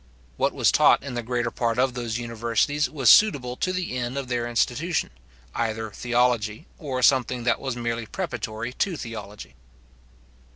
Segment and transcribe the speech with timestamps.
[0.35, 4.17] What was taught in the greater part of those universities was suitable to the end
[4.17, 5.11] of their institution,
[5.53, 9.53] either theology, or something that was merely preparatory to theology.